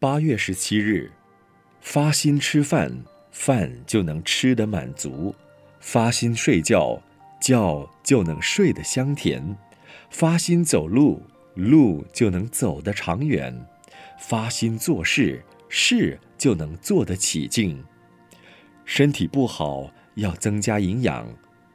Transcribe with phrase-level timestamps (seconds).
[0.00, 1.10] 八月十七日，
[1.80, 3.02] 发心吃饭，
[3.32, 5.34] 饭就能吃得满足；
[5.80, 7.02] 发心睡觉，
[7.40, 9.56] 觉就能睡得香甜；
[10.08, 11.20] 发心走路，
[11.56, 13.52] 路就能走得长远；
[14.20, 17.82] 发心做事，事就能做得起劲。
[18.84, 21.26] 身体不好要增加营养，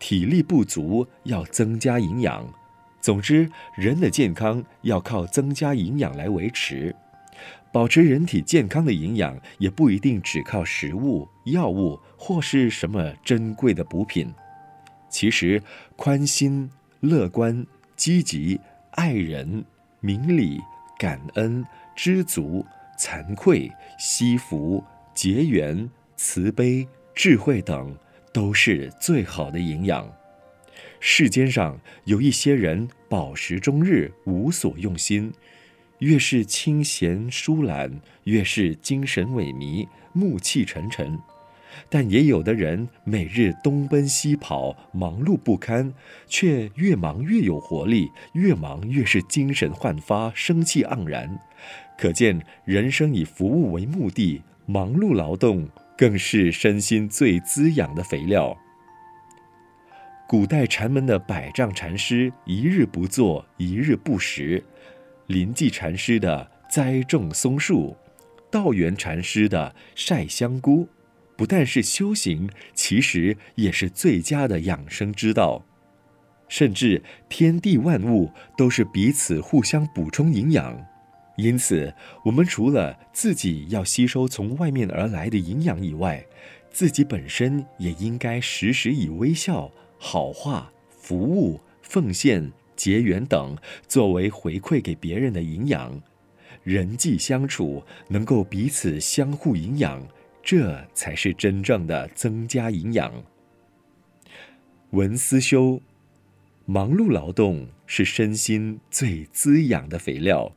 [0.00, 2.52] 体力不足要增加营养。
[3.00, 6.96] 总之，人的健康要靠增加营养来维持。
[7.72, 14.32] 保持人体健康的营养也不一定只靠食物、药物或是什么珍贵的补品。
[15.10, 15.62] 其实，
[15.96, 18.58] 宽心、乐观、积极、
[18.92, 19.64] 爱人、
[20.00, 20.60] 明理、
[20.98, 22.64] 感恩、知足、
[22.98, 24.82] 惭愧、惜福、
[25.14, 27.96] 结缘、慈悲、智慧等，
[28.32, 30.10] 都是最好的营养。
[31.00, 35.32] 世间上有一些人饱食终日，无所用心。
[35.98, 41.18] 越是清闲疏懒，越是精神萎靡、暮气沉沉；
[41.88, 45.92] 但也有的人每日东奔西跑，忙碌不堪，
[46.26, 51.38] 却越忙越有活力，越忙越是精神焕发、生气盎然。
[51.96, 58.56] 可见，人生以服务为目的，忙碌劳动更是身心最滋养的肥料。
[60.28, 64.62] 古代禅门的百丈禅师，一日不坐，一日不食。
[65.28, 67.94] 临济禅师的栽种松树，
[68.50, 70.88] 道元禅师的晒香菇，
[71.36, 75.62] 不但是修行，其实也是最佳的养生之道。
[76.48, 80.82] 甚至天地万物都是彼此互相补充营养，
[81.36, 81.92] 因此，
[82.24, 86.24] 我们除了自己要吸收从外面而来的营养以外，
[86.70, 92.50] 自己本身也应该时时以微笑、好话、服务、奉献。
[92.78, 96.00] 结缘等作为回馈给别人的营养，
[96.62, 100.00] 人际相处能够彼此相互营养，
[100.42, 103.12] 这才是真正的增加营养。
[104.92, 105.82] 文思修，
[106.66, 110.50] 忙碌劳动是身心最滋养的肥料。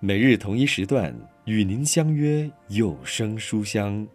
[0.00, 1.14] 每日同一时段
[1.44, 4.08] 与您相约有声书香。